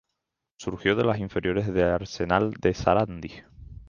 [0.57, 3.43] Surgió de las inferiores de Arsenal de Sarandí.